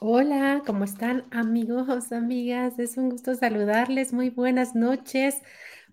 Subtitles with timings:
[0.00, 2.78] Hola, ¿cómo están amigos, amigas?
[2.78, 4.12] Es un gusto saludarles.
[4.12, 5.34] Muy buenas noches.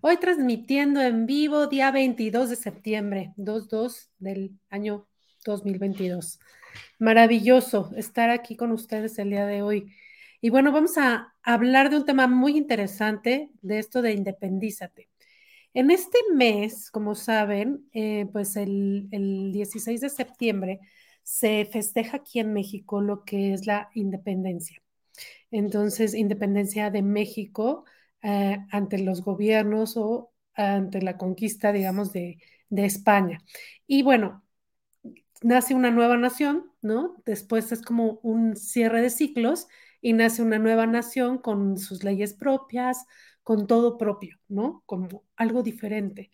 [0.00, 5.08] Hoy transmitiendo en vivo día 22 de septiembre, 2-2 del año
[5.44, 6.38] 2022.
[7.00, 9.92] Maravilloso estar aquí con ustedes el día de hoy.
[10.40, 15.08] Y bueno, vamos a hablar de un tema muy interesante, de esto de independízate.
[15.74, 20.78] En este mes, como saben, eh, pues el, el 16 de septiembre
[21.26, 24.80] se festeja aquí en México lo que es la independencia.
[25.50, 27.84] Entonces, independencia de México
[28.22, 32.38] eh, ante los gobiernos o ante la conquista, digamos, de,
[32.70, 33.40] de España.
[33.88, 34.44] Y bueno,
[35.42, 37.16] nace una nueva nación, ¿no?
[37.26, 39.66] Después es como un cierre de ciclos
[40.00, 43.04] y nace una nueva nación con sus leyes propias,
[43.42, 44.84] con todo propio, ¿no?
[44.86, 46.30] Como algo diferente.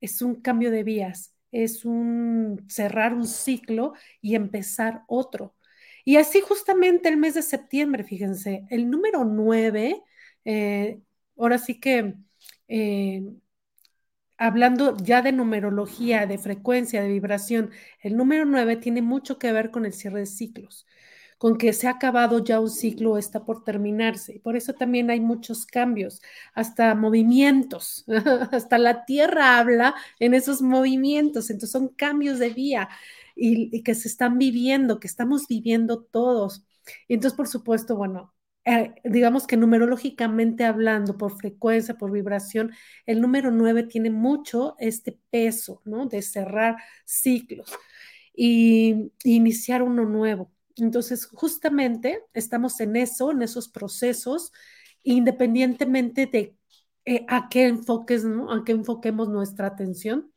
[0.00, 5.54] Es un cambio de vías es un cerrar un ciclo y empezar otro.
[6.04, 10.02] Y así justamente el mes de septiembre, fíjense, el número 9,
[10.44, 11.00] eh,
[11.36, 12.14] ahora sí que
[12.68, 13.22] eh,
[14.38, 17.70] hablando ya de numerología, de frecuencia, de vibración,
[18.02, 20.86] el número 9 tiene mucho que ver con el cierre de ciclos
[21.40, 24.34] con que se ha acabado ya un ciclo, está por terminarse.
[24.36, 26.20] Y por eso también hay muchos cambios,
[26.54, 28.04] hasta movimientos,
[28.52, 32.90] hasta la Tierra habla en esos movimientos, entonces son cambios de vía
[33.34, 36.66] y, que se están viviendo, que estamos viviendo todos.
[37.08, 38.34] Y entonces, por supuesto, bueno,
[38.66, 42.72] eh, digamos que numerológicamente hablando, por frecuencia, por vibración,
[43.06, 46.04] el número 9 tiene mucho este peso, ¿no?
[46.06, 47.72] De cerrar ciclos
[48.34, 50.50] y iniciar uno nuevo.
[50.80, 54.52] Entonces, justamente estamos en eso, en esos procesos,
[55.02, 56.56] independientemente de
[57.04, 58.24] eh, a qué enfoques.
[58.24, 60.32] A qué enfoquemos nuestra atención,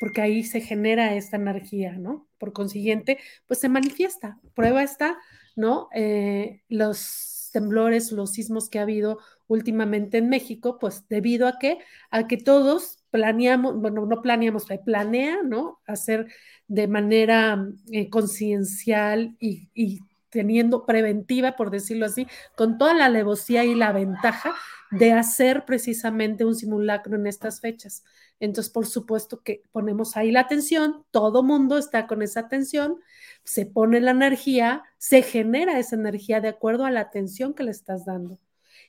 [0.00, 2.28] porque ahí se genera esta energía, ¿no?
[2.38, 4.40] Por consiguiente, pues se manifiesta.
[4.54, 5.18] Prueba está,
[5.56, 5.88] ¿no?
[5.94, 11.78] Eh, los temblores, los sismos que ha habido últimamente en México, pues debido a qué?
[12.10, 15.80] A que todos planeamos, bueno, no planeamos, planea, ¿no?
[15.86, 16.26] Hacer
[16.68, 23.74] de manera eh, conciencial y, teniendo preventiva, por decirlo así, con toda la alevosía y
[23.74, 24.54] la ventaja
[24.90, 28.04] de hacer precisamente un simulacro en estas fechas.
[28.38, 32.98] Entonces, por supuesto que ponemos ahí la atención, todo mundo está con esa atención,
[33.42, 37.70] se pone la energía, se genera esa energía de acuerdo a la atención que le
[37.70, 38.38] estás dando.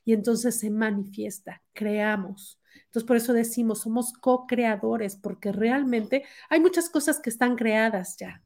[0.03, 2.58] Y entonces se manifiesta, creamos.
[2.85, 8.43] Entonces, por eso decimos, somos co-creadores, porque realmente hay muchas cosas que están creadas ya,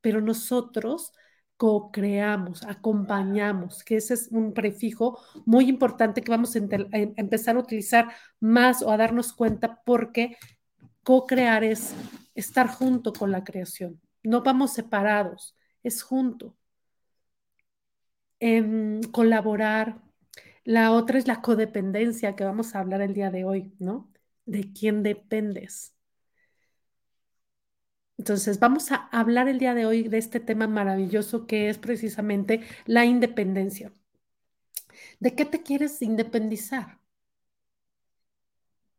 [0.00, 1.12] pero nosotros
[1.56, 7.60] co-creamos, acompañamos, que ese es un prefijo muy importante que vamos a, a empezar a
[7.60, 8.08] utilizar
[8.40, 10.36] más o a darnos cuenta porque
[11.04, 11.94] co-crear es
[12.34, 14.00] estar junto con la creación.
[14.22, 16.56] No vamos separados, es junto.
[18.40, 20.00] En colaborar,
[20.64, 24.10] la otra es la codependencia que vamos a hablar el día de hoy, ¿no?
[24.46, 25.94] De quién dependes.
[28.18, 32.62] Entonces, vamos a hablar el día de hoy de este tema maravilloso que es precisamente
[32.86, 33.92] la independencia.
[35.20, 37.00] ¿De qué te quieres independizar?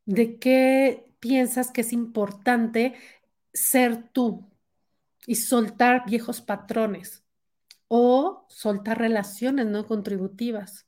[0.05, 2.95] ¿De qué piensas que es importante
[3.53, 4.49] ser tú
[5.27, 7.23] y soltar viejos patrones
[7.89, 10.87] o soltar relaciones no contributivas?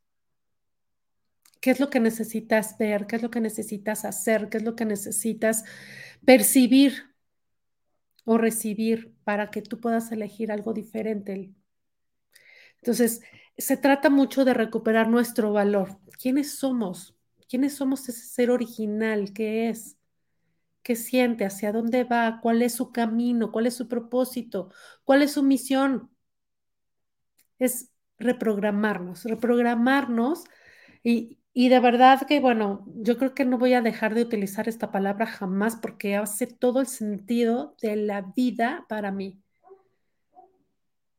[1.67, 4.77] Qué es lo que necesitas ver, qué es lo que necesitas hacer, qué es lo
[4.77, 5.65] que necesitas
[6.23, 7.13] percibir
[8.23, 11.51] o recibir para que tú puedas elegir algo diferente.
[12.77, 13.19] Entonces,
[13.57, 15.99] se trata mucho de recuperar nuestro valor.
[16.17, 17.17] ¿Quiénes somos?
[17.49, 19.33] ¿Quiénes somos ese ser original?
[19.33, 19.97] ¿Qué es?
[20.83, 21.43] ¿Qué siente?
[21.43, 22.39] ¿Hacia dónde va?
[22.41, 23.51] ¿Cuál es su camino?
[23.51, 24.71] ¿Cuál es su propósito?
[25.03, 26.09] ¿Cuál es su misión?
[27.59, 30.45] Es reprogramarnos, reprogramarnos
[31.03, 34.69] y, y de verdad que, bueno, yo creo que no voy a dejar de utilizar
[34.69, 39.41] esta palabra jamás porque hace todo el sentido de la vida para mí.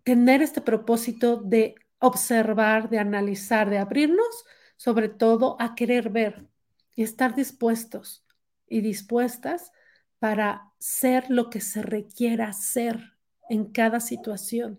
[0.05, 4.45] Tener este propósito de observar, de analizar, de abrirnos,
[4.77, 6.47] sobre todo a querer ver
[6.95, 8.25] y estar dispuestos
[8.69, 9.73] y dispuestas
[10.21, 13.17] para ser lo que se requiera ser
[13.51, 14.79] en cada situación.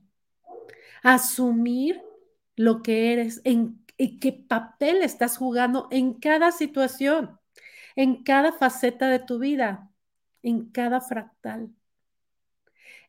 [1.03, 2.01] Asumir
[2.55, 7.39] lo que eres en y qué papel estás jugando en cada situación,
[7.95, 9.91] en cada faceta de tu vida,
[10.43, 11.71] en cada fractal.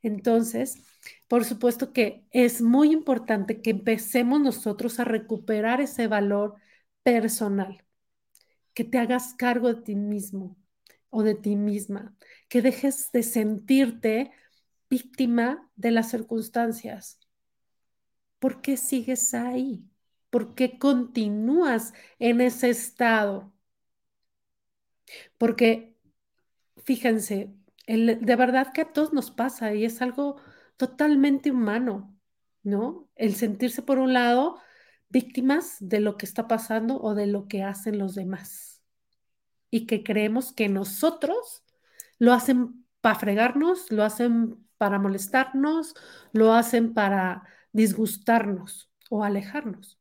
[0.02, 0.82] Entonces,
[1.28, 6.56] por supuesto que es muy importante que empecemos nosotros a recuperar ese valor
[7.02, 7.84] personal,
[8.74, 10.56] que te hagas cargo de ti mismo
[11.10, 12.16] o de ti misma,
[12.48, 14.32] que dejes de sentirte
[14.90, 17.18] víctima de las circunstancias,
[18.38, 19.89] ¿por qué sigues ahí?
[20.30, 23.52] ¿Por qué continúas en ese estado?
[25.38, 25.96] Porque,
[26.84, 27.54] fíjense,
[27.86, 30.36] de verdad que a todos nos pasa y es algo
[30.76, 32.16] totalmente humano,
[32.62, 33.08] ¿no?
[33.16, 34.58] El sentirse, por un lado,
[35.08, 38.82] víctimas de lo que está pasando o de lo que hacen los demás.
[39.70, 41.64] Y que creemos que nosotros
[42.18, 45.94] lo hacen para fregarnos, lo hacen para molestarnos,
[46.32, 49.99] lo hacen para disgustarnos o alejarnos.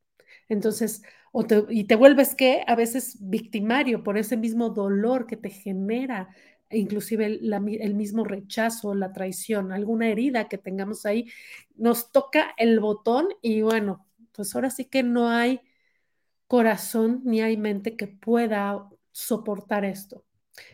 [0.50, 1.04] Entonces,
[1.70, 6.30] y te vuelves que a veces victimario por ese mismo dolor que te genera,
[6.72, 11.32] inclusive el, el mismo rechazo, la traición, alguna herida que tengamos ahí,
[11.76, 15.62] nos toca el botón y bueno, pues ahora sí que no hay
[16.48, 20.26] corazón ni hay mente que pueda soportar esto.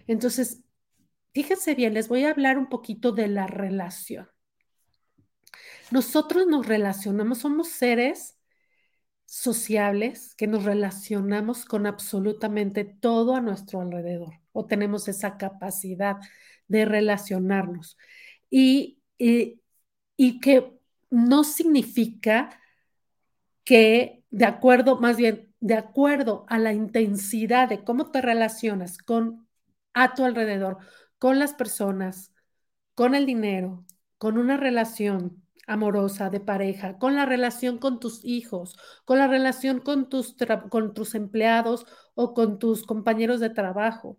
[0.07, 0.63] Entonces,
[1.33, 4.29] fíjense bien, les voy a hablar un poquito de la relación.
[5.91, 8.34] Nosotros nos relacionamos, somos seres
[9.25, 16.17] sociables que nos relacionamos con absolutamente todo a nuestro alrededor o tenemos esa capacidad
[16.67, 17.97] de relacionarnos.
[18.49, 19.61] Y, y,
[20.17, 20.73] y que
[21.09, 22.59] no significa
[23.63, 29.47] que de acuerdo, más bien, de acuerdo a la intensidad de cómo te relacionas con
[29.93, 30.77] a tu alrededor,
[31.17, 32.31] con las personas,
[32.95, 33.85] con el dinero,
[34.17, 39.79] con una relación amorosa de pareja, con la relación con tus hijos, con la relación
[39.79, 40.35] con tus,
[40.69, 41.85] con tus empleados
[42.15, 44.17] o con tus compañeros de trabajo.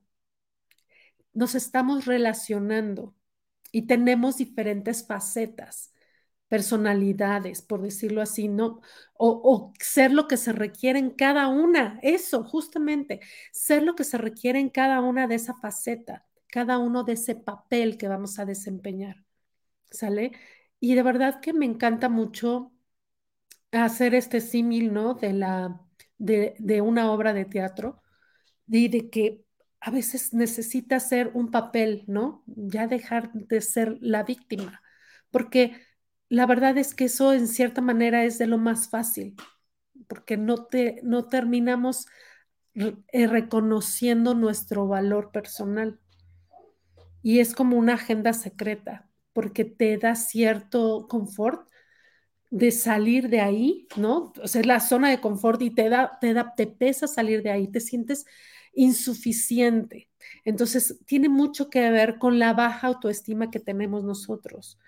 [1.33, 3.15] Nos estamos relacionando
[3.73, 5.93] y tenemos diferentes facetas
[6.49, 8.81] personalidades, por decirlo así, ¿no?
[9.15, 13.21] O, o, ser lo que se requiere en cada una, eso, justamente,
[13.53, 17.35] ser lo que se requiere en cada una de esa faceta, cada uno de ese
[17.35, 19.25] papel que vamos a desempeñar,
[19.91, 20.33] ¿sale?
[20.87, 22.73] Y de verdad que me encanta mucho
[23.73, 25.15] hacer este símil, ¿no?
[25.15, 25.81] De, la,
[26.17, 28.01] de, de una obra de teatro
[28.69, 29.45] y de que
[29.81, 32.45] a veces necesita ser un papel, ¿no?
[32.47, 34.81] Ya dejar de ser la víctima,
[35.33, 35.77] porque
[36.29, 39.35] la verdad es que eso en cierta manera es de lo más fácil,
[40.07, 42.07] porque no, te, no terminamos
[42.77, 45.99] eh, reconociendo nuestro valor personal.
[47.23, 49.06] Y es como una agenda secreta,
[49.37, 51.69] porque te da cierto confort
[52.51, 54.33] de salir de ahí, ¿no?
[54.43, 57.43] O sea, es la zona de confort y te da, te da, te pesa salir
[57.43, 58.25] de ahí, te sientes
[58.73, 60.09] insuficiente.
[60.47, 64.79] Entonces, tiene mucho que ver con la baja autoestima que tenemos nosotros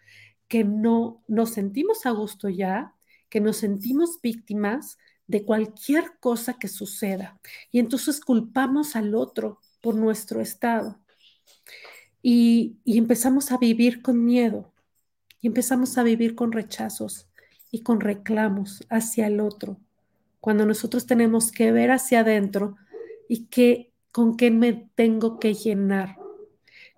[0.49, 2.95] que no nos sentimos a gusto ya,
[3.29, 4.97] que nos sentimos víctimas
[5.27, 7.39] de cualquier cosa que suceda.
[7.71, 10.99] Y entonces culpamos al otro por nuestro estado.
[12.23, 14.73] Y, empezamos a vivir con miedo.
[15.41, 17.29] Y empezamos a vivir con rechazos
[17.71, 19.79] y con reclamos hacia el otro.
[20.41, 22.77] Cuando nosotros tenemos que ver hacia adentro
[23.29, 26.17] y que, con qué me tengo que llenar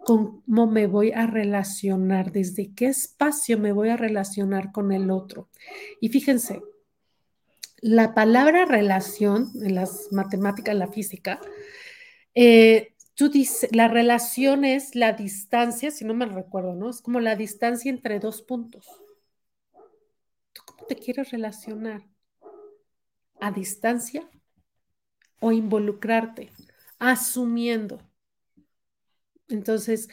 [0.04, 5.48] cómo me voy a relacionar, desde qué espacio me voy a relacionar con el otro.
[6.00, 6.62] Y fíjense,
[7.80, 11.40] la palabra relación en las matemáticas, en la física,
[12.34, 12.94] eh,
[13.72, 16.90] la relación es la distancia, si no me recuerdo, ¿no?
[16.90, 18.86] Es como la distancia entre dos puntos.
[20.52, 22.02] ¿Tú cómo te quieres relacionar?
[23.40, 24.28] ¿A distancia
[25.40, 26.50] o involucrarte?
[26.98, 27.98] Asumiendo
[29.50, 30.08] entonces,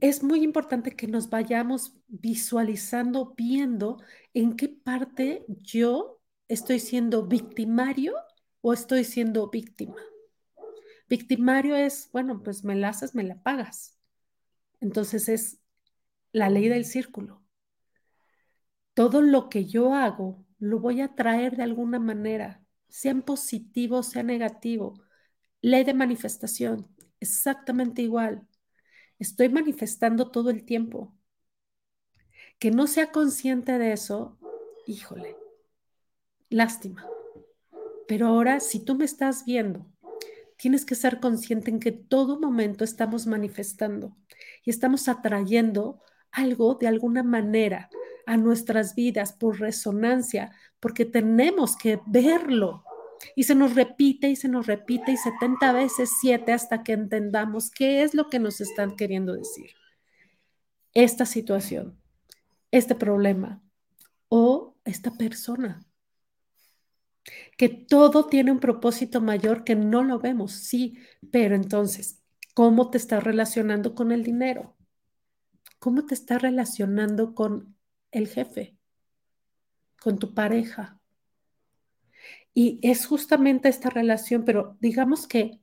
[0.00, 4.02] es muy importante que nos vayamos visualizando, viendo
[4.34, 8.14] en qué parte yo estoy siendo victimario
[8.62, 9.96] o estoy siendo víctima.
[11.10, 13.98] Victimario es, bueno, pues me la haces, me la pagas.
[14.80, 15.60] Entonces es
[16.32, 17.42] la ley del círculo.
[18.94, 24.22] Todo lo que yo hago lo voy a traer de alguna manera, sea positivo, sea
[24.22, 25.02] negativo.
[25.60, 26.88] Ley de manifestación,
[27.20, 28.46] exactamente igual
[29.20, 31.14] estoy manifestando todo el tiempo.
[32.58, 34.38] Que no sea consciente de eso,
[34.86, 35.36] híjole,
[36.48, 37.06] lástima.
[38.08, 39.86] Pero ahora, si tú me estás viendo,
[40.60, 44.14] tienes que ser consciente en que todo momento estamos manifestando
[44.62, 46.00] y estamos atrayendo
[46.30, 47.88] algo de alguna manera
[48.26, 52.84] a nuestras vidas por resonancia, porque tenemos que verlo.
[53.34, 57.70] Y se nos repite y se nos repite y 70 veces 7 hasta que entendamos
[57.70, 59.70] qué es lo que nos están queriendo decir.
[60.92, 61.98] Esta situación,
[62.70, 63.62] este problema
[64.28, 65.86] o esta persona.
[67.56, 70.98] Que todo tiene un propósito mayor que no lo vemos, sí,
[71.30, 72.22] pero entonces,
[72.54, 74.76] ¿cómo te estás relacionando con el dinero?
[75.78, 77.76] ¿Cómo te estás relacionando con
[78.10, 78.76] el jefe?
[80.00, 80.98] con tu pareja.
[82.52, 85.60] Y es justamente esta relación, pero digamos que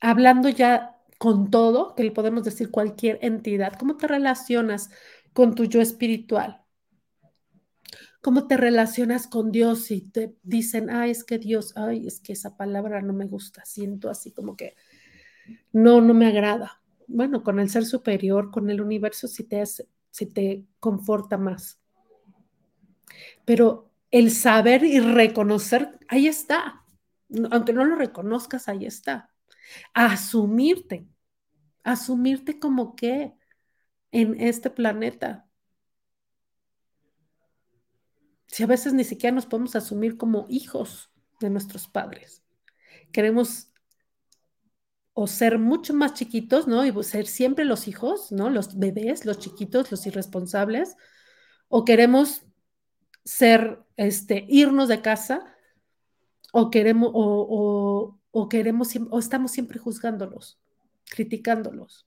[0.00, 4.90] hablando ya con todo, que le podemos decir cualquier entidad, ¿cómo te relacionas
[5.32, 6.61] con tu yo espiritual?
[8.22, 12.32] ¿Cómo te relacionas con Dios y te dicen, ay, es que Dios, ay, es que
[12.32, 14.76] esa palabra no me gusta, siento así como que
[15.72, 16.80] no, no me agrada?
[17.08, 21.80] Bueno, con el ser superior, con el universo, si te, hace, si te conforta más.
[23.44, 26.84] Pero el saber y reconocer, ahí está.
[27.50, 29.30] Aunque no lo reconozcas, ahí está.
[29.94, 31.08] Asumirte,
[31.82, 33.34] asumirte como que
[34.12, 35.48] en este planeta.
[38.52, 42.42] Si a veces ni siquiera nos podemos asumir como hijos de nuestros padres.
[43.10, 43.72] Queremos
[45.14, 46.84] o ser mucho más chiquitos, ¿no?
[46.84, 48.50] Y ser siempre los hijos, ¿no?
[48.50, 50.96] Los bebés, los chiquitos, los irresponsables.
[51.68, 52.44] O queremos
[53.24, 55.46] ser, este, irnos de casa
[56.52, 60.60] o queremos, o, o, queremos, o estamos siempre juzgándolos,
[61.10, 62.06] criticándolos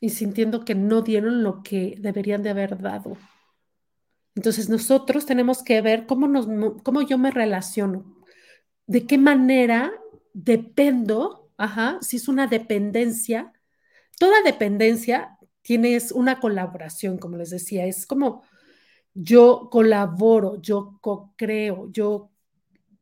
[0.00, 3.16] y sintiendo que no dieron lo que deberían de haber dado.
[4.34, 6.46] Entonces nosotros tenemos que ver cómo, nos,
[6.82, 8.04] cómo yo me relaciono,
[8.86, 9.92] de qué manera
[10.32, 13.52] dependo, ajá, si es una dependencia,
[14.18, 18.42] toda dependencia tiene una colaboración, como les decía, es como
[19.14, 22.30] yo colaboro, yo co-creo, yo,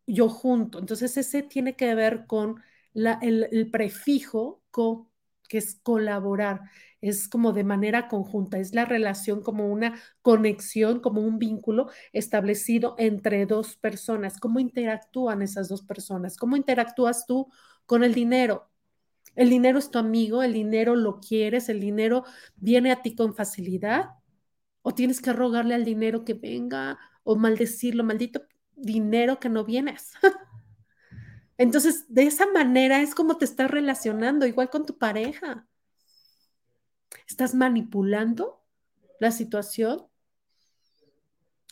[0.07, 0.79] yo junto.
[0.79, 2.63] Entonces ese tiene que ver con
[2.93, 5.11] la, el, prefijo co,
[5.53, 6.63] que es colaborar,
[7.03, 12.95] es como de manera conjunta, es la relación como una conexión, como un vínculo establecido
[12.97, 14.41] entre dos personas.
[14.41, 16.39] ¿Cómo interactúan esas dos personas?
[16.39, 17.49] ¿Cómo interactúas tú
[17.85, 18.71] con el dinero?
[19.35, 22.25] El dinero es tu amigo, el dinero lo quieres, el dinero
[22.57, 24.07] viene a ti con facilidad
[24.81, 28.41] o tienes que rogarle al dinero que venga o maldecirlo, maldito
[28.75, 30.13] dinero que no vienes.
[31.59, 35.67] Entonces, de esa manera es como te estás relacionando, igual con tu pareja.
[37.29, 38.65] Estás manipulando
[39.21, 40.07] la situación.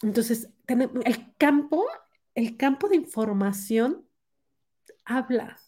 [0.03, 1.87] Entonces, el campo,
[2.35, 4.07] el campo de información
[5.05, 5.59] habla,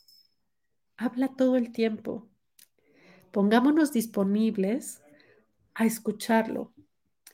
[0.97, 2.29] habla todo el tiempo.
[3.31, 5.03] Pongámonos disponibles
[5.75, 6.73] a escucharlo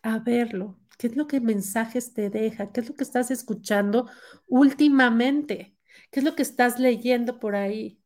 [0.02, 0.78] a verlo.
[0.98, 2.72] ¿Qué es lo que mensajes te deja?
[2.72, 4.08] ¿Qué es lo que estás escuchando
[4.46, 5.77] últimamente?
[6.10, 8.00] ¿Qué es lo que estás leyendo por ahí?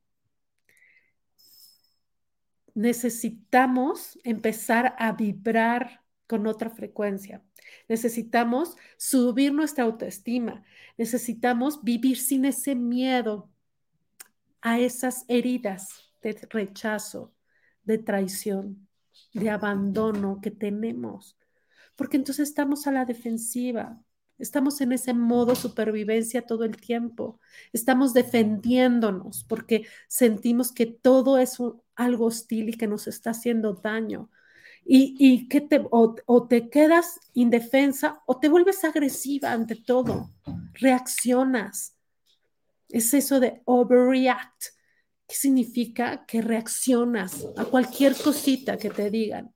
[2.75, 7.43] Necesitamos empezar a vibrar con otra frecuencia.
[7.89, 10.65] Necesitamos subir nuestra autoestima.
[10.97, 13.51] Necesitamos vivir sin ese miedo
[14.61, 17.35] a esas heridas de rechazo,
[17.85, 18.89] de traición,
[19.35, 21.37] de abandono que tenemos
[21.97, 24.03] porque entonces estamos a la defensiva,
[24.43, 27.41] estamos en ese modo supervivencia todo el tiempo,
[27.73, 31.59] estamos defendiéndonos porque sentimos que todo es
[31.95, 34.31] algo hostil y que nos está haciendo daño.
[34.85, 40.29] Y, que te, o, o te quedas indefensa o te vuelves agresiva ante todo,
[40.75, 41.95] reaccionas.
[42.89, 44.65] Es eso de overreact.
[45.29, 46.27] ¿Qué significa?
[46.27, 49.55] Que reaccionas a cualquier cosita que te digan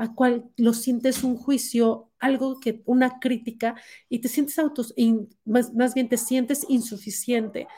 [0.00, 3.74] a cual lo sientes un juicio, algo que, una crítica,
[4.08, 4.94] y te sientes autos,
[5.44, 7.68] más, más bien te sientes insuficiente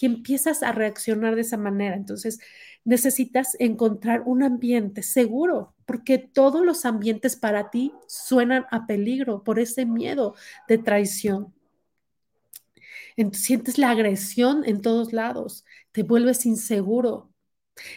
[0.00, 1.96] y empiezas a reaccionar de esa manera.
[1.96, 2.38] Entonces,
[2.84, 9.58] necesitas encontrar un ambiente seguro, porque todos los ambientes para ti suenan a peligro por
[9.58, 10.36] ese miedo
[10.68, 11.52] de traición.
[13.32, 17.31] Sientes la agresión en todos lados, te vuelves inseguro,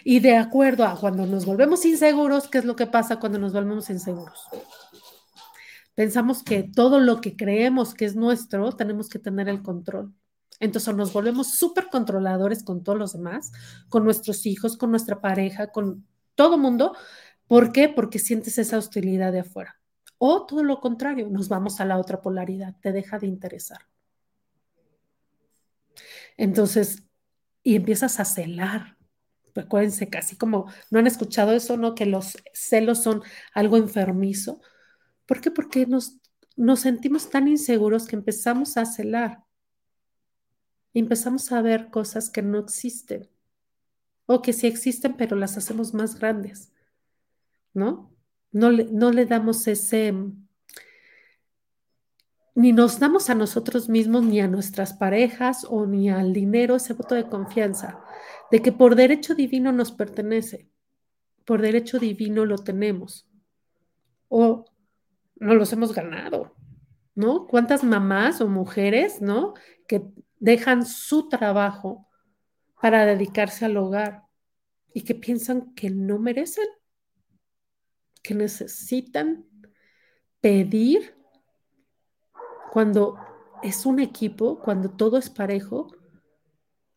[0.03, 3.53] y de acuerdo a cuando nos volvemos inseguros, ¿qué es lo que pasa cuando nos
[3.53, 4.47] volvemos inseguros?
[5.95, 10.13] Pensamos que todo lo que creemos que es nuestro, tenemos que tener el control.
[10.59, 13.51] Entonces nos volvemos súper controladores con todos los demás,
[13.89, 16.05] con nuestros hijos, con nuestra pareja, con
[16.35, 16.95] todo mundo.
[17.47, 17.89] ¿Por qué?
[17.89, 19.79] Porque sientes esa hostilidad de afuera.
[20.17, 23.87] O todo lo contrario, nos vamos a la otra polaridad, te deja de interesar.
[26.37, 27.03] Entonces,
[27.63, 28.94] y empiezas a celar,
[29.55, 31.95] acuérdense, casi como no han escuchado eso, ¿no?
[31.95, 34.61] Que los celos son algo enfermizo.
[35.25, 35.51] ¿Por qué?
[35.51, 36.19] Porque nos,
[36.55, 39.43] nos sentimos tan inseguros que empezamos a celar.
[40.93, 43.29] Empezamos a ver cosas que no existen.
[44.25, 46.71] O que sí existen, pero las hacemos más grandes.
[47.73, 48.11] ¿No?
[48.51, 50.13] No le, no le damos ese,
[52.55, 56.93] ni nos damos a nosotros mismos, ni a nuestras parejas o ni al dinero ese
[56.93, 57.99] voto de confianza,
[58.51, 60.69] de que por derecho divino nos pertenece,
[61.45, 63.27] por derecho divino lo tenemos.
[64.27, 64.65] O
[65.35, 66.55] no los hemos ganado,
[67.13, 67.47] ¿no?
[67.47, 69.53] ¿Cuántas mamás o mujeres, ¿no?
[69.87, 70.03] Que
[70.39, 72.07] dejan su trabajo
[72.81, 74.23] para dedicarse al hogar
[74.93, 76.67] y que piensan que no merecen,
[78.21, 79.45] que necesitan
[80.39, 81.15] pedir
[82.71, 83.17] cuando
[83.63, 85.87] es un equipo, cuando todo es parejo,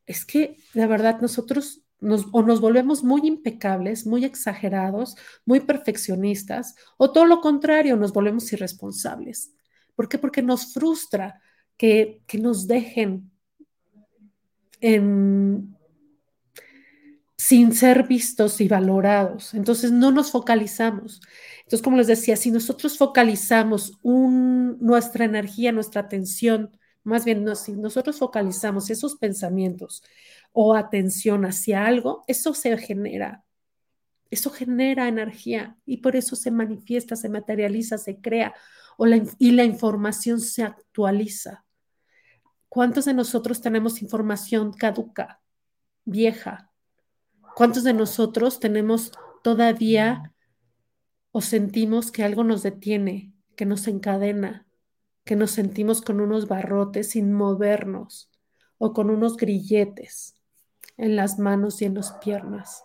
[0.08, 6.74] es que de verdad nosotros nos, o nos volvemos muy impecables, muy exagerados, muy perfeccionistas,
[6.96, 9.52] o todo lo contrario, nos volvemos irresponsables.
[9.94, 10.18] ¿Por qué?
[10.18, 11.40] Porque nos frustra
[11.76, 13.30] que, que nos dejen
[14.80, 15.76] en,
[17.36, 19.52] sin ser vistos y valorados.
[19.52, 21.20] Entonces no nos focalizamos.
[21.58, 26.77] Entonces, como les decía, si nosotros focalizamos nuestra energía, nuestra atención,
[27.08, 30.02] más bien, no, si nosotros focalizamos esos pensamientos
[30.52, 33.44] o atención hacia algo, eso se genera.
[34.30, 38.54] Eso genera energía y por eso se manifiesta, se materializa, se crea
[39.38, 41.64] y la información se actualiza.
[42.68, 45.40] ¿Cuántos de nosotros tenemos información caduca,
[46.04, 46.70] vieja?
[47.56, 49.12] ¿Cuántos de nosotros tenemos
[49.42, 50.34] todavía
[51.30, 54.67] o sentimos que algo nos detiene, que nos encadena,
[55.28, 58.30] que nos sentimos con unos barrotes sin movernos
[58.78, 60.36] o con unos grilletes
[60.96, 62.82] en las manos y en las piernas,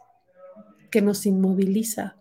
[0.92, 2.18] que nos inmoviliza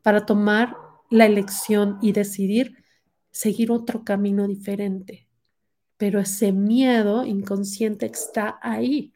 [0.00, 0.76] para tomar
[1.10, 2.84] la elección y decidir
[3.32, 5.26] seguir otro camino diferente.
[5.96, 9.12] Pero ese miedo inconsciente está ahí.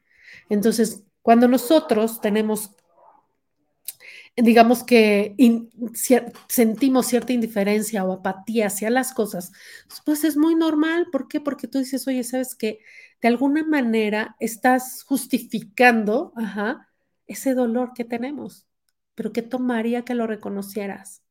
[0.48, 2.74] Entonces, cuando nosotros tenemos
[4.42, 5.36] digamos que
[6.48, 9.52] sentimos cierta indiferencia o apatía hacia las cosas,
[10.04, 11.08] pues es muy normal.
[11.12, 11.40] ¿Por qué?
[11.40, 12.80] Porque tú dices, oye, ¿sabes que
[13.20, 16.32] De alguna manera estás justificando
[17.26, 18.66] ese dolor que tenemos,
[19.14, 21.22] pero ¿qué tomaría que lo reconocieras?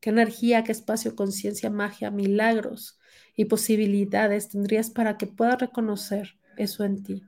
[0.00, 2.98] ¿Qué energía, qué espacio, conciencia, magia, milagros
[3.36, 7.22] y posibilidades tendrías para que puedas reconocer eso en ti?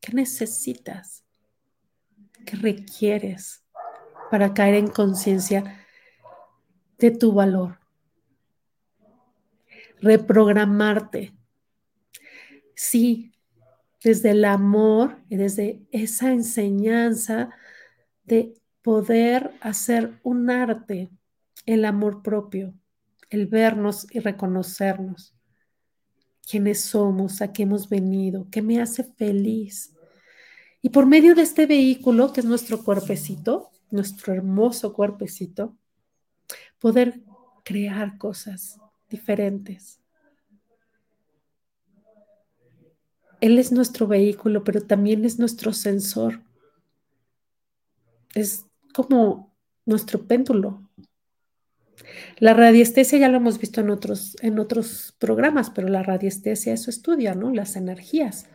[0.00, 1.24] ¿Qué necesitas?
[2.46, 3.63] ¿Qué requieres?
[4.34, 5.86] Para caer en conciencia
[6.98, 7.78] de tu valor.
[10.00, 11.32] Reprogramarte.
[12.74, 13.32] Sí,
[14.02, 17.50] desde el amor y desde esa enseñanza
[18.24, 21.10] de poder hacer un arte,
[21.64, 22.74] el amor propio,
[23.30, 25.36] el vernos y reconocernos.
[26.42, 29.94] Quiénes somos, a qué hemos venido, qué me hace feliz.
[30.82, 35.74] Y por medio de este vehículo, que es nuestro cuerpecito, nuestro hermoso cuerpecito,
[36.78, 37.22] poder
[37.64, 38.78] crear cosas
[39.08, 40.00] diferentes.
[43.40, 46.42] Él es nuestro vehículo, pero también es nuestro sensor.
[48.34, 49.54] Es como
[49.86, 50.88] nuestro péndulo.
[52.38, 56.90] La radiestesia ya lo hemos visto en otros, en otros programas, pero la radiestesia eso
[56.90, 57.52] estudia, ¿no?
[57.52, 58.48] Las energías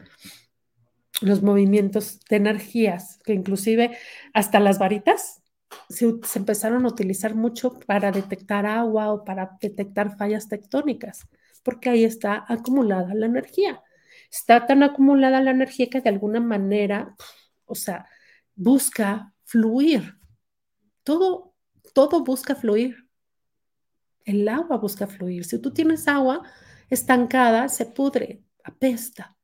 [1.21, 3.97] los movimientos de energías, que inclusive
[4.33, 5.41] hasta las varitas
[5.89, 6.05] se,
[6.35, 11.27] empezaron a utilizar mucho para detectar agua o para detectar fallas tectónicas,
[11.63, 13.81] porque ahí está acumulada la energía.
[14.31, 17.15] Está tan acumulada la energía que de alguna manera,
[17.65, 18.07] o sea,
[18.55, 20.15] busca fluir.
[21.03, 21.55] Todo,
[21.93, 23.09] todo busca fluir.
[24.25, 25.45] El agua busca fluir.
[25.45, 26.43] Si tú tienes agua
[26.89, 29.38] estancada, se pudre, apesta.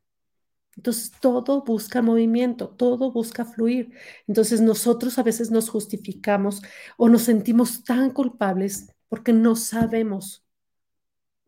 [0.78, 3.92] Entonces todo busca movimiento, todo busca fluir.
[4.28, 6.62] Entonces nosotros a veces nos justificamos
[6.98, 10.46] o nos sentimos tan culpables porque no sabemos,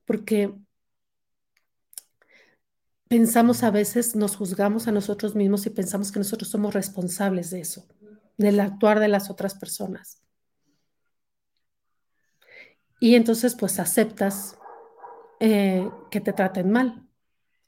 [0.05, 0.53] porque
[3.07, 7.61] pensamos a veces, nos juzgamos a nosotros mismos y pensamos que nosotros somos responsables de
[7.61, 7.87] eso,
[8.37, 10.21] del actuar de las otras personas.
[12.99, 14.57] Y entonces pues aceptas
[15.39, 17.07] eh, que te traten mal,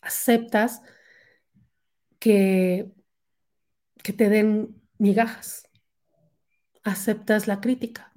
[0.02, 0.82] aceptas
[2.20, 2.92] que,
[4.04, 5.70] que te den migajas.
[6.84, 8.14] Aceptas la crítica.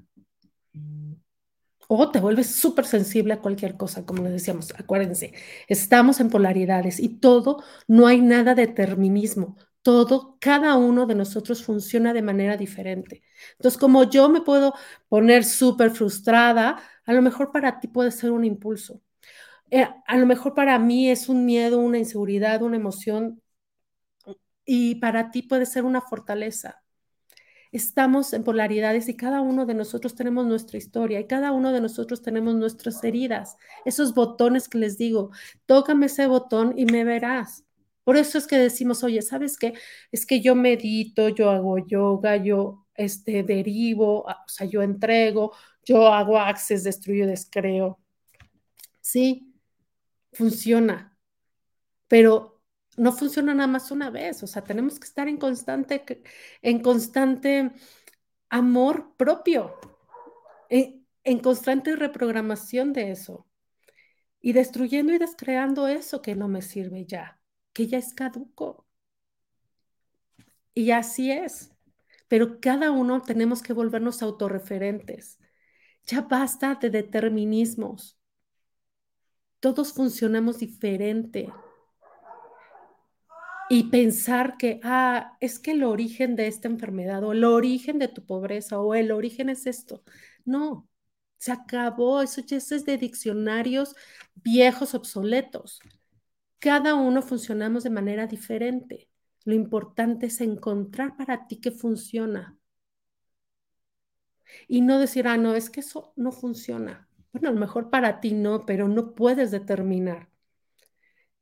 [1.89, 4.73] O te vuelves súper sensible a cualquier cosa, como les decíamos.
[4.79, 5.35] Acuérdense,
[5.69, 9.57] estamos en polaridades y todo, no hay nada de determinismo.
[9.83, 13.23] Todo, cada uno de nosotros funciona de manera diferente.
[13.59, 14.75] Entonces, como yo me puedo
[15.09, 19.03] poner súper frustrada, a lo mejor para ti puede ser un impulso.
[19.71, 23.42] Eh, a lo mejor para mí es un miedo, una inseguridad, una emoción
[24.65, 26.83] y para ti puede ser una fortaleza.
[27.73, 31.81] Estamos en polaridades y cada uno de nosotros tenemos nuestra historia y cada uno de
[31.81, 35.31] nosotros tenemos nuestras heridas, esos botones que les digo,
[35.65, 37.65] tócame ese botón y me verás.
[38.05, 39.75] Por eso es que decimos, oye, ¿sabes qué?
[40.11, 45.55] Es que yo medito, yo hago yoga, yo este, derivo, ah, o sea, yo entrego,
[45.85, 47.99] yo hago access, destruyo, descreo.
[49.01, 49.55] Sí,
[50.33, 51.17] funciona,
[52.09, 52.52] pero
[52.97, 56.05] no funciona nada más una vez, o sea, tenemos que estar en constante,
[56.63, 57.73] en constante
[58.51, 59.77] amor propio,
[60.69, 63.47] en, en constante reprogramación de eso
[64.41, 67.41] y destruyendo y descreando eso que no me sirve ya,
[67.73, 68.87] que ya es caduco.
[70.75, 71.71] Y así es.
[72.29, 75.39] Pero cada uno tenemos que volvernos autorreferentes.
[76.07, 78.19] Ya basta de determinismos.
[79.61, 81.53] Todos funcionamos diferente.
[83.75, 88.09] Y pensar que, ah, es que el origen de esta enfermedad o el origen de
[88.09, 90.05] tu pobreza o el origen es esto.
[90.45, 90.87] No,
[91.39, 92.21] se acabó.
[92.21, 93.97] Eso ya es de diccionarios
[94.35, 95.81] viejos, obsoletos.
[96.59, 99.09] Cada uno funcionamos de manera diferente.
[99.47, 102.59] Lo importante es encontrar para ti qué funciona.
[104.69, 107.09] Y no decir, ah, no, es que eso no funciona.
[107.33, 110.32] Bueno, a lo mejor para ti no, pero no puedes determinar.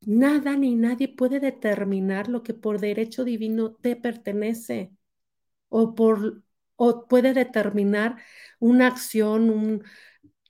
[0.02, 4.92] Nada ni nadie puede determinar lo que por derecho divino te pertenece
[5.68, 6.42] o, por,
[6.76, 8.18] o puede determinar
[8.60, 9.82] una acción,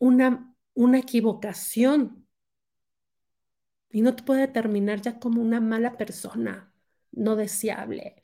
[0.00, 2.26] una, una equivocación.
[3.92, 6.72] Y no te puede determinar ya como una mala persona,
[7.12, 8.22] no deseable.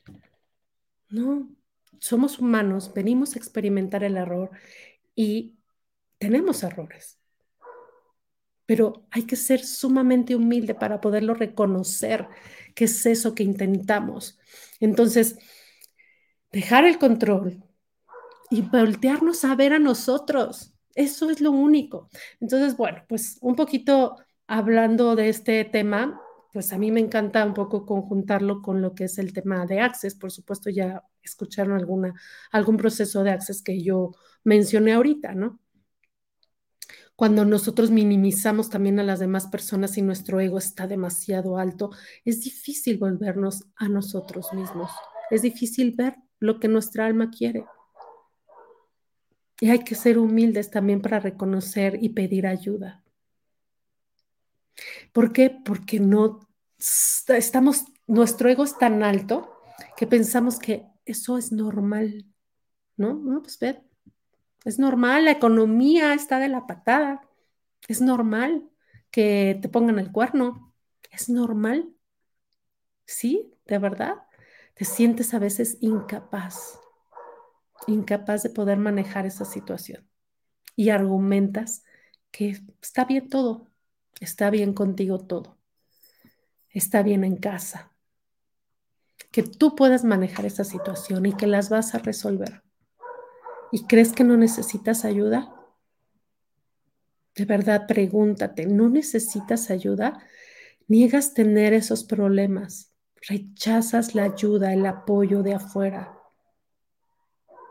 [1.08, 1.48] No,
[1.98, 4.50] somos humanos, venimos a experimentar el error
[5.14, 5.58] y
[6.18, 7.18] tenemos errores.
[8.66, 12.28] Pero hay que ser sumamente humilde para poderlo reconocer,
[12.74, 14.38] que es eso que intentamos.
[14.80, 15.38] Entonces,
[16.52, 17.62] dejar el control
[18.50, 20.72] y voltearnos a ver a nosotros.
[20.94, 22.08] Eso es lo único.
[22.40, 26.20] Entonces, bueno, pues un poquito hablando de este tema,
[26.52, 29.80] pues a mí me encanta un poco conjuntarlo con lo que es el tema de
[29.80, 30.14] Access.
[30.14, 32.14] Por supuesto, ya escucharon alguna,
[32.50, 34.12] algún proceso de Access que yo
[34.44, 35.60] mencioné ahorita, ¿no?
[37.16, 41.90] Cuando nosotros minimizamos también a las demás personas y nuestro ego está demasiado alto,
[42.26, 44.90] es difícil volvernos a nosotros mismos.
[45.30, 47.64] Es difícil ver lo que nuestra alma quiere.
[49.60, 53.02] Y hay que ser humildes también para reconocer y pedir ayuda.
[55.12, 55.48] ¿Por qué?
[55.48, 56.46] Porque no
[57.28, 59.56] estamos, nuestro ego es tan alto
[59.96, 62.26] que pensamos que eso es normal,
[62.98, 63.14] ¿no?
[63.14, 63.80] No, pues ve,
[64.66, 67.22] es normal, la economía está de la patada,
[67.86, 68.68] es normal
[69.12, 70.74] que te pongan el cuerno,
[71.12, 71.94] es normal,
[73.04, 73.54] ¿sí?
[73.64, 74.24] ¿De verdad?
[74.74, 76.80] Te sientes a veces incapaz,
[77.86, 80.08] incapaz de poder manejar esa situación
[80.74, 81.84] y argumentas
[82.32, 83.68] que está bien todo,
[84.18, 85.58] está bien contigo todo,
[86.70, 87.92] está bien en casa,
[89.30, 92.65] que tú puedas manejar esa situación y que las vas a resolver.
[93.72, 95.52] ¿Y crees que no necesitas ayuda?
[97.34, 100.22] De verdad, pregúntate, ¿no necesitas ayuda?
[100.88, 102.92] Niegas tener esos problemas,
[103.28, 106.16] rechazas la ayuda, el apoyo de afuera.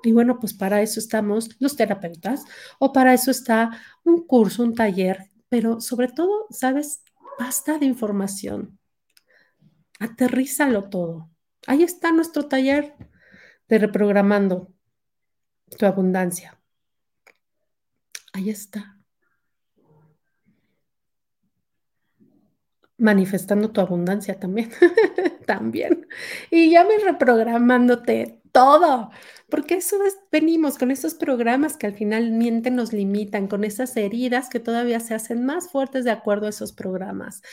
[0.03, 2.43] Y bueno, pues para eso estamos los terapeutas
[2.77, 3.71] o para eso está
[4.03, 7.01] un curso, un taller, pero sobre todo, ¿sabes?
[7.39, 8.77] Basta de información.
[9.99, 11.31] Aterrízalo todo.
[11.65, 12.93] Ahí está nuestro taller
[13.67, 14.75] de reprogramando
[15.78, 16.58] tu abundancia.
[18.34, 18.94] Ahí está.
[23.06, 24.72] Manifestando tu abundancia también.
[25.46, 26.08] también.
[26.50, 29.12] Y ya me reprogramándote todo,
[29.50, 33.96] porque eso es, venimos con esos programas que al final mienten, nos limitan, con esas
[33.96, 37.44] heridas que todavía se hacen más fuertes de acuerdo a esos programas,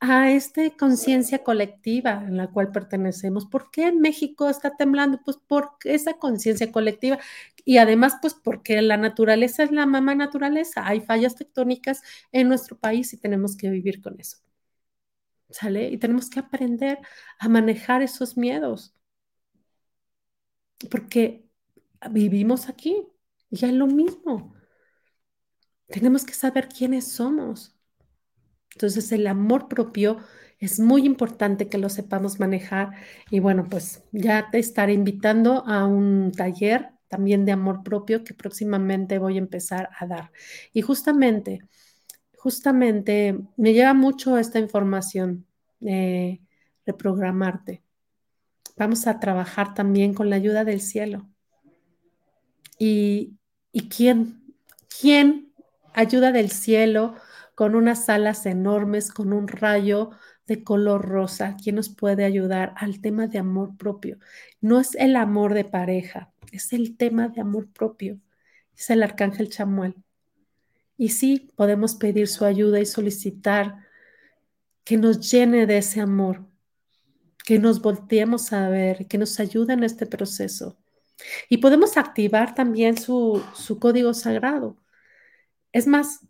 [0.00, 3.46] a esta conciencia colectiva en la cual pertenecemos.
[3.46, 5.20] ¿Por qué México está temblando?
[5.24, 7.18] Pues por esa conciencia colectiva
[7.64, 12.76] y además pues porque la naturaleza es la mamá naturaleza, hay fallas tectónicas en nuestro
[12.76, 14.38] país y tenemos que vivir con eso.
[15.50, 15.88] ¿Sale?
[15.88, 16.98] Y tenemos que aprender
[17.38, 18.94] a manejar esos miedos
[20.90, 21.44] porque
[22.10, 23.06] vivimos aquí,
[23.50, 24.54] ya es lo mismo.
[25.88, 27.74] Tenemos que saber quiénes somos.
[28.74, 30.18] Entonces el amor propio
[30.60, 32.90] es muy importante que lo sepamos manejar
[33.30, 38.34] y bueno, pues ya te estaré invitando a un taller también de amor propio que
[38.34, 40.30] próximamente voy a empezar a dar.
[40.72, 41.60] Y justamente,
[42.38, 45.46] justamente me lleva mucho esta información
[45.80, 46.40] de
[46.86, 47.82] reprogramarte
[48.78, 51.28] vamos a trabajar también con la ayuda del cielo.
[52.78, 53.36] ¿Y,
[53.72, 54.54] y quién?
[55.00, 55.52] ¿Quién
[55.94, 57.16] ayuda del cielo
[57.54, 60.10] con unas alas enormes, con un rayo
[60.46, 61.56] de color rosa?
[61.62, 64.18] ¿Quién nos puede ayudar al tema de amor propio?
[64.60, 68.20] No es el amor de pareja, es el tema de amor propio.
[68.76, 69.96] es el arcángel Chamuel.
[70.98, 73.86] Y sí, podemos pedir su ayuda y solicitar
[74.84, 76.44] que nos llene de ese amor,
[77.44, 80.76] que nos volteemos a ver, que nos ayude en este proceso.
[81.48, 84.76] Y podemos activar también su, su código sagrado.
[85.72, 86.26] Es más,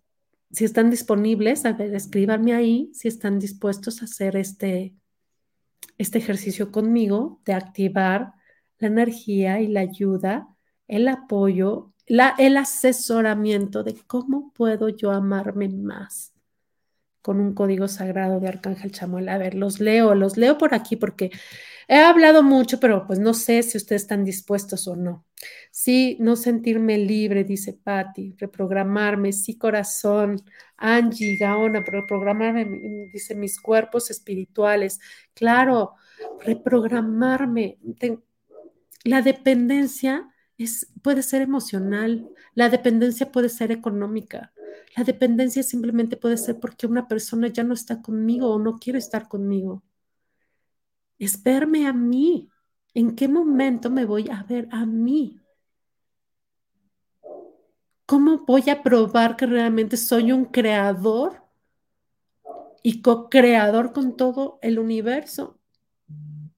[0.51, 4.95] si están disponibles, a ver, escríbanme ahí si están dispuestos a hacer este,
[5.97, 8.35] este ejercicio conmigo de activar
[8.79, 10.49] la energía y la ayuda,
[10.89, 16.33] el apoyo, el asesoramiento de cómo puedo yo amarme más
[17.29, 19.29] con un código sagrado de Arcángel Chamuel.
[19.29, 21.31] A ver, los leo, los leo por aquí porque
[21.87, 25.27] he hablado mucho, pero pues no sé si ustedes están dispuestos o no.
[25.71, 30.43] Sí, no sentirme libre, dice Patti, reprogramarme, sí, corazón,
[30.77, 32.65] Angie, Gaona, reprogramarme,
[33.13, 34.99] dice mis cuerpos espirituales.
[35.35, 35.97] Claro,
[36.41, 37.79] reprogramarme.
[39.05, 40.29] La dependencia
[41.03, 44.53] puede ser emocional, la dependencia puede ser económica,
[44.97, 48.99] la dependencia simplemente puede ser porque una persona ya no está conmigo o no quiere
[48.99, 49.83] estar conmigo.
[51.19, 52.49] Es verme a mí.
[52.95, 55.41] ¿En qué momento me voy a ver a mí?
[58.07, 61.45] ¿Cómo voy a probar que realmente soy un creador
[62.83, 65.61] y co-creador con todo el universo?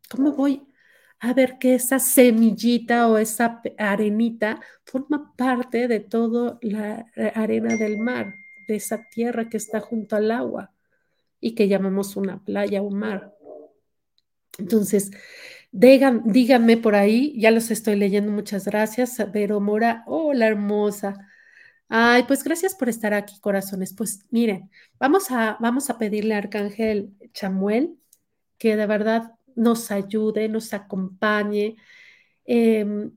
[0.09, 0.70] ¿Cómo voy
[1.21, 7.99] a ver que esa semillita o esa arenita forma parte de toda la arena del
[7.99, 8.35] mar,
[8.67, 10.73] de esa tierra que está junto al agua
[11.39, 13.35] y que llamamos una playa o mar.
[14.59, 15.11] Entonces,
[15.73, 19.19] díganme por ahí, ya los estoy leyendo, muchas gracias.
[19.31, 21.29] Vero Mora, hola hermosa.
[21.89, 23.93] Ay, pues gracias por estar aquí, corazones.
[23.95, 27.99] Pues miren, vamos a, vamos a pedirle a Arcángel Chamuel
[28.59, 31.77] que de verdad nos ayude, nos acompañe.
[32.45, 33.13] Em,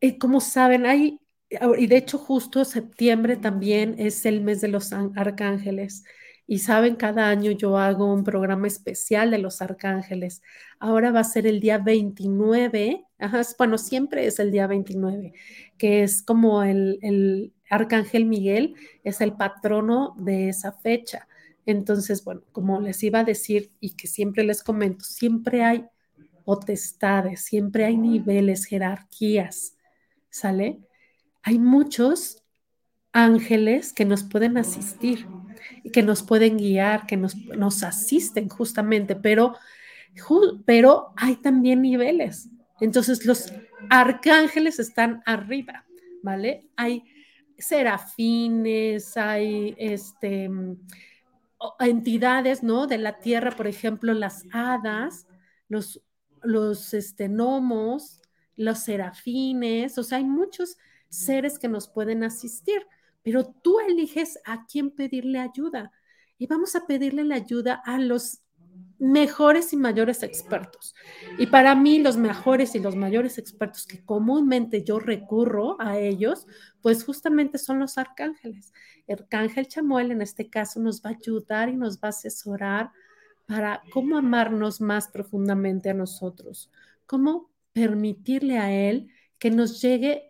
[0.00, 1.20] eh, como saben, hay,
[1.78, 6.04] y de hecho justo septiembre también es el mes de los arcángeles.
[6.46, 10.42] Y saben, cada año yo hago un programa especial de los arcángeles.
[10.78, 13.04] Ahora va a ser el día 29,
[13.58, 15.34] bueno, siempre es el día 29,
[15.76, 21.27] que es como el, el arcángel Miguel, es el patrono de esa fecha.
[21.70, 25.84] Entonces, bueno, como les iba a decir y que siempre les comento, siempre hay
[26.44, 29.76] potestades, siempre hay niveles, jerarquías,
[30.30, 30.80] ¿sale?
[31.42, 32.42] Hay muchos
[33.12, 35.26] ángeles que nos pueden asistir
[35.92, 39.54] que nos pueden guiar, que nos, nos asisten justamente, pero,
[40.64, 42.48] pero hay también niveles.
[42.80, 43.52] Entonces, los
[43.90, 45.84] arcángeles están arriba,
[46.22, 46.68] ¿vale?
[46.76, 47.04] Hay
[47.58, 50.48] serafines, hay este
[51.80, 52.86] entidades, ¿no?
[52.86, 55.26] De la tierra, por ejemplo, las hadas,
[55.68, 56.02] los,
[56.42, 58.22] los este, gnomos,
[58.56, 60.76] los serafines, o sea, hay muchos
[61.08, 62.86] seres que nos pueden asistir,
[63.22, 65.92] pero tú eliges a quién pedirle ayuda.
[66.38, 68.40] Y vamos a pedirle la ayuda a los
[68.98, 70.94] mejores y mayores expertos.
[71.38, 76.46] Y para mí los mejores y los mayores expertos que comúnmente yo recurro a ellos,
[76.82, 78.72] pues justamente son los arcángeles.
[79.06, 82.90] El arcángel Chamuel en este caso nos va a ayudar y nos va a asesorar
[83.46, 86.70] para cómo amarnos más profundamente a nosotros,
[87.06, 89.08] cómo permitirle a él
[89.38, 90.27] que nos llegue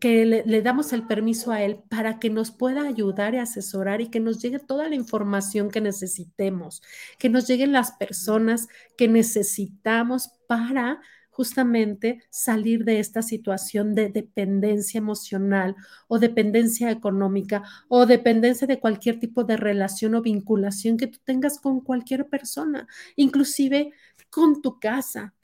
[0.00, 4.08] que le, damos el permiso a Él para que nos pueda ayudar y asesorar y
[4.08, 6.82] que nos llegue toda la información que necesitemos,
[7.18, 11.00] que nos lleguen las personas que necesitamos para
[11.30, 15.76] justamente salir de esta situación de dependencia emocional
[16.06, 21.58] o dependencia económica o dependencia de cualquier tipo de relación o vinculación que tú tengas
[21.58, 23.92] con cualquier persona, inclusive
[24.30, 25.34] con tu casa.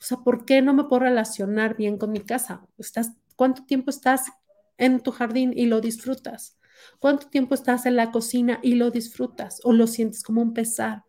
[0.00, 2.66] O sea, ¿por qué no me puedo relacionar bien con mi casa?
[2.78, 4.32] Estás ¿Cuánto tiempo estás
[4.78, 6.58] en tu jardín y lo disfrutas?
[6.98, 11.04] ¿Cuánto tiempo estás en la cocina y lo disfrutas o lo sientes como un pesar?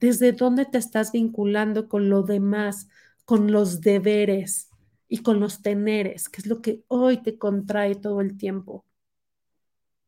[0.00, 2.88] ¿Desde dónde te estás vinculando con lo demás,
[3.24, 4.68] con los deberes
[5.08, 8.84] y con los teneres, que es lo que hoy te contrae todo el tiempo?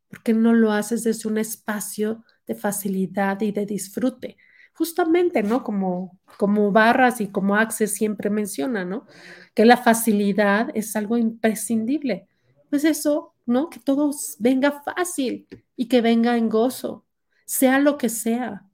[0.09, 4.37] ¿Por qué no lo haces desde un espacio de facilidad y de disfrute?
[4.75, 5.63] Justamente, ¿no?
[5.63, 9.07] Como, como Barras y como Access siempre menciona, ¿no?
[9.55, 12.29] Que la facilidad es algo imprescindible.
[12.71, 13.71] Pues eso, ¿no?
[13.71, 17.07] Que todo venga fácil y que venga en gozo,
[17.47, 18.67] sea lo que sea,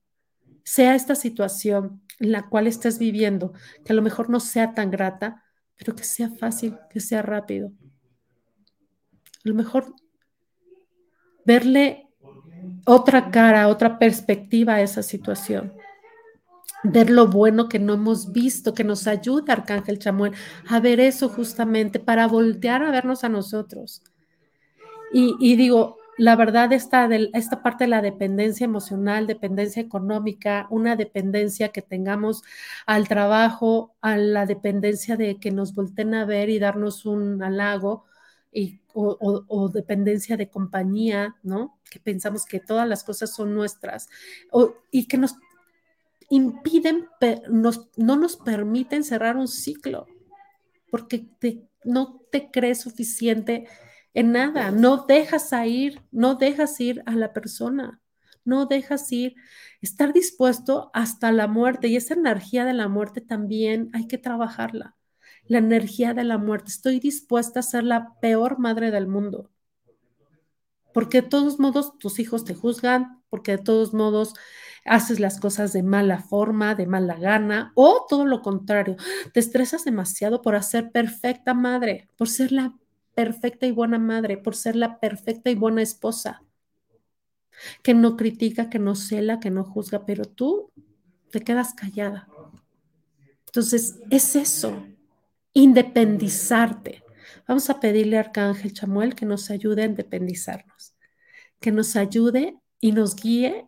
[0.65, 3.53] sea esta situación en la cual estés viviendo,
[3.85, 5.45] que a lo mejor no sea tan grata,
[5.77, 7.73] pero que sea fácil, que sea rápido.
[9.45, 9.95] A lo mejor
[11.45, 12.09] verle
[12.87, 15.73] otra cara, otra perspectiva a esa situación
[16.83, 20.33] ver lo bueno que no hemos visto, que nos ayuda Arcángel Chamuel
[20.69, 24.03] a ver eso justamente para voltear a vernos a nosotros.
[25.13, 30.95] Y, digo, la verdad, esta, de, esta parte de la dependencia emocional, dependencia económica, una
[30.95, 32.43] dependencia que tengamos
[32.87, 38.05] al trabajo, a la dependencia de que nos volteen a ver y darnos un halago,
[38.53, 41.79] y, o, o, o, dependencia de compañía, ¿no?
[41.89, 44.09] Que pensamos que todas las cosas son nuestras
[44.51, 45.37] o, y que nos
[46.31, 47.09] impiden,
[47.51, 50.07] nos, no nos permiten cerrar un ciclo
[50.91, 53.69] porque te, no te crees suficiente
[54.15, 58.01] en nada, no dejas a ir, no dejas ir a la persona,
[58.45, 59.35] no dejas ir,
[59.81, 64.97] estar dispuesto hasta la muerte y esa energía de la muerte también hay que trabajarla.
[65.47, 69.51] La energía de la muerte, estoy dispuesta a ser la peor madre del mundo.
[70.93, 74.35] Porque de todos modos tus hijos te juzgan, porque de todos modos
[74.85, 78.97] haces las cosas de mala forma, de mala gana, o todo lo contrario,
[79.33, 82.75] te estresas demasiado por hacer perfecta madre, por ser la
[83.15, 86.43] perfecta y buena madre, por ser la perfecta y buena esposa,
[87.83, 90.71] que no critica, que no cela, que no juzga, pero tú
[91.31, 92.29] te quedas callada.
[93.47, 94.87] Entonces, es eso,
[95.53, 97.03] independizarte.
[97.47, 100.95] Vamos a pedirle a Arcángel Chamuel que nos ayude a independizarnos,
[101.61, 103.67] que nos ayude y nos guíe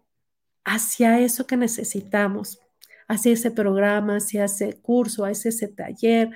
[0.64, 2.60] hacia eso que necesitamos,
[3.08, 6.30] hacia ese programa, hacia ese curso, hacia ese taller,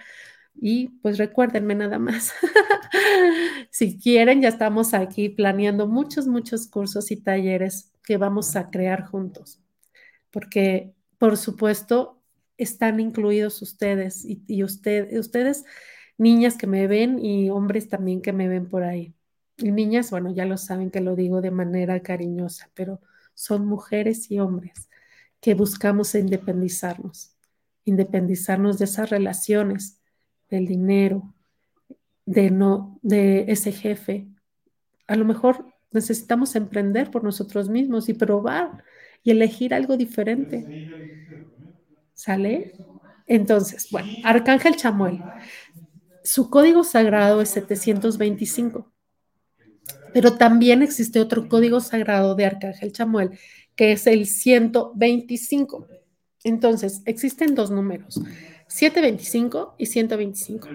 [0.60, 2.32] y pues recuérdenme nada más.
[3.70, 9.04] si quieren, ya estamos aquí planeando muchos, muchos cursos y talleres que vamos a crear
[9.04, 9.60] juntos.
[10.30, 12.22] Porque, por supuesto,
[12.58, 15.64] están incluidos ustedes y, y usted, ustedes,
[16.18, 19.14] niñas que me ven y hombres también que me ven por ahí.
[19.58, 23.00] Y niñas, bueno, ya lo saben que lo digo de manera cariñosa, pero
[23.34, 24.88] son mujeres y hombres
[25.40, 27.36] que buscamos independizarnos,
[27.84, 30.00] independizarnos de esas relaciones
[30.50, 31.34] del dinero,
[32.24, 34.26] de no, de ese jefe.
[35.06, 38.84] A lo mejor necesitamos emprender por nosotros mismos y probar
[39.22, 40.66] y elegir algo diferente.
[42.14, 42.74] ¿Sale?
[43.26, 45.22] Entonces, bueno, Arcángel Chamuel,
[46.26, 48.92] su código sagrado es 725,
[50.12, 53.38] pero también existe otro código sagrado de Arcángel Chamuel,
[53.76, 55.86] que es el 125.
[56.42, 58.20] Entonces, existen dos números.
[58.66, 60.68] 725 y 125.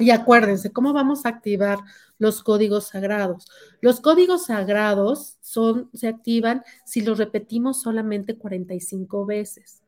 [0.00, 1.78] Y acuérdense, ¿cómo vamos a activar
[2.18, 3.46] los códigos sagrados?
[3.80, 9.82] Los códigos sagrados son, se activan si los repetimos solamente 45 veces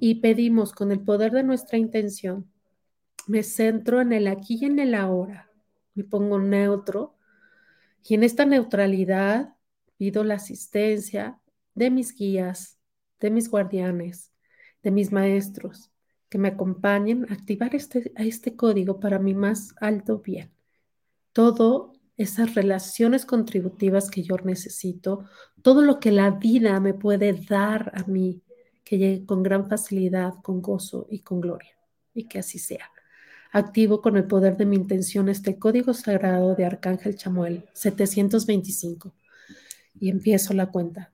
[0.00, 2.50] y pedimos con el poder de nuestra intención,
[3.26, 5.50] me centro en el aquí y en el ahora,
[5.94, 7.16] me pongo neutro
[8.06, 9.54] y en esta neutralidad
[9.96, 11.40] pido la asistencia
[11.74, 12.78] de mis guías,
[13.20, 14.32] de mis guardianes,
[14.82, 15.90] de mis maestros,
[16.28, 20.52] que me acompañen a activar este, a este código para mi más alto bien.
[21.32, 25.24] Todo esas relaciones contributivas que yo necesito,
[25.62, 28.42] todo lo que la vida me puede dar a mí,
[28.84, 31.76] que llegue con gran facilidad, con gozo y con gloria.
[32.12, 32.90] Y que así sea.
[33.54, 39.14] Activo con el poder de mi intención este código sagrado de Arcángel Chamuel 725
[40.00, 41.13] y empiezo la cuenta.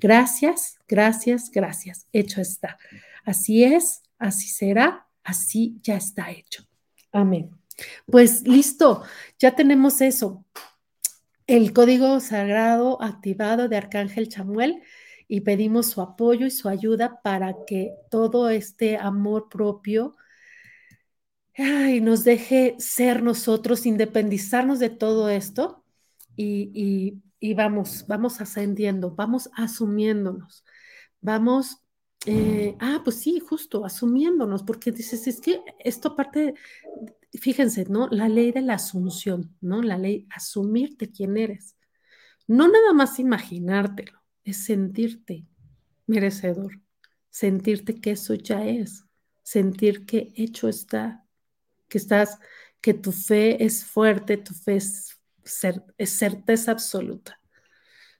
[0.00, 2.06] Gracias, gracias, gracias.
[2.12, 2.78] Hecho está.
[3.24, 6.64] Así es, así será, así ya está hecho.
[7.12, 7.50] Amén.
[8.06, 9.02] Pues listo,
[9.38, 10.44] ya tenemos eso.
[11.46, 14.82] El código sagrado activado de Arcángel Chamuel
[15.28, 20.16] y pedimos su apoyo y su ayuda para que todo este amor propio
[21.56, 25.84] ay, nos deje ser nosotros, independizarnos de todo esto
[26.36, 30.64] y, y y vamos, vamos ascendiendo, vamos asumiéndonos,
[31.20, 31.82] vamos
[32.26, 36.54] eh, ah, pues sí, justo, asumiéndonos, porque dices, es que esto aparte,
[37.32, 38.08] fíjense, ¿no?
[38.10, 39.82] La ley de la asunción, ¿no?
[39.82, 41.76] La ley, asumirte quién eres.
[42.46, 45.46] No nada más imaginártelo, es sentirte
[46.06, 46.80] merecedor,
[47.30, 49.06] sentirte que eso ya es,
[49.42, 51.26] sentir que hecho está,
[51.88, 52.38] que estás,
[52.80, 55.19] que tu fe es fuerte, tu fe es,
[55.98, 57.40] es certeza absoluta.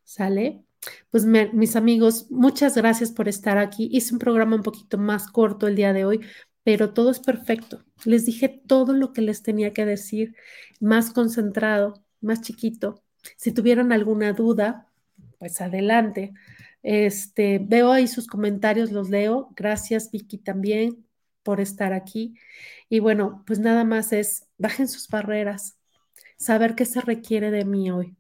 [0.05, 0.65] ¿Sale?
[1.11, 3.89] Pues mis amigos, muchas gracias por estar aquí.
[3.93, 6.21] Hice un programa un poquito más corto el día de hoy,
[6.65, 7.85] pero todo es perfecto.
[8.05, 10.35] Les dije todo lo que les tenía que decir,
[10.81, 13.03] más concentrado, más chiquito.
[13.37, 14.89] Si tuvieron alguna duda,
[15.39, 16.33] pues adelante.
[16.83, 19.51] Este, veo ahí sus comentarios, los leo.
[19.57, 21.07] Gracias, Vicky, también
[21.43, 22.35] por estar aquí.
[22.89, 25.77] Y bueno, pues nada más es, bajen sus barreras,
[26.41, 28.17] saber qué se requiere de mí hoy.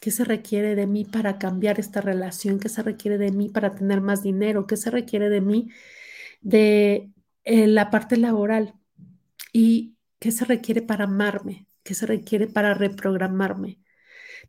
[0.00, 2.60] ¿Qué se requiere de mí para cambiar esta relación?
[2.60, 4.66] ¿Qué se requiere de mí para tener más dinero?
[4.66, 5.70] ¿Qué se requiere de mí
[6.40, 7.12] de
[7.44, 8.74] eh, la parte laboral?
[9.52, 11.66] ¿Y qué se requiere para amarme?
[11.84, 13.80] ¿Qué se requiere para reprogramarme?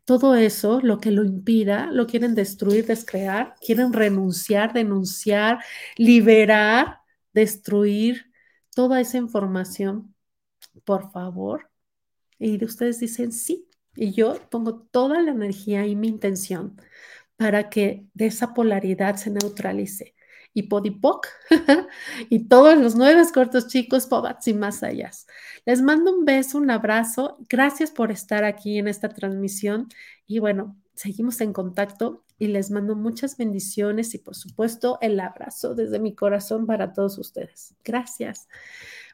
[0.04, 5.60] Todo eso, lo que lo impida, lo quieren destruir, descrear, quieren renunciar, denunciar,
[5.96, 7.00] liberar,
[7.34, 8.32] destruir
[8.74, 10.14] toda esa información.
[10.84, 11.69] Por favor.
[12.40, 16.80] Y ustedes dicen, sí, y yo pongo toda la energía y mi intención
[17.36, 20.14] para que de esa polaridad se neutralice.
[20.52, 21.28] Y Podipoc
[22.30, 25.10] y todos los nueve cortos chicos, Pobats y más allá.
[25.64, 27.38] Les mando un beso, un abrazo.
[27.48, 29.88] Gracias por estar aquí en esta transmisión.
[30.26, 35.74] Y bueno, seguimos en contacto y les mando muchas bendiciones y por supuesto el abrazo
[35.74, 37.74] desde mi corazón para todos ustedes.
[37.84, 38.48] Gracias.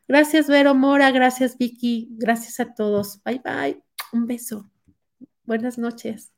[0.08, 1.10] Gracias, Vero Mora.
[1.10, 2.08] Gracias, Vicky.
[2.12, 3.22] Gracias a todos.
[3.24, 3.82] Bye, bye.
[4.12, 4.70] Un beso.
[5.44, 6.35] Buenas noches.